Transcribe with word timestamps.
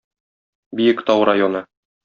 Биектау 0.79 1.23
районы. 1.33 1.65